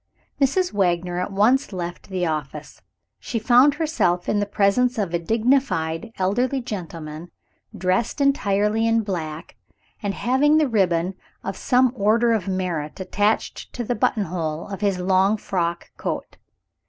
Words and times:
Mrs. 0.41 0.73
Wagner 0.73 1.19
at 1.19 1.31
once 1.31 1.71
left 1.71 2.09
the 2.09 2.25
office. 2.25 2.81
She 3.19 3.37
found 3.37 3.75
herself 3.75 4.27
in 4.27 4.39
the 4.39 4.47
presence 4.47 4.97
of 4.97 5.13
a 5.13 5.19
dignified 5.19 6.11
elderly 6.17 6.59
gentleman, 6.59 7.29
dressed 7.77 8.19
entirely 8.19 8.87
in 8.87 9.01
black, 9.03 9.57
and 10.01 10.15
having 10.15 10.57
the 10.57 10.67
ribbon 10.67 11.13
of 11.43 11.55
some 11.55 11.93
order 11.95 12.33
of 12.33 12.47
merit 12.47 12.99
attached 12.99 13.71
to 13.73 13.83
the 13.83 13.93
buttonhole 13.93 14.69
of 14.69 14.81
his 14.81 14.97
long 14.97 15.37
frock 15.37 15.91
coat. 15.97 16.37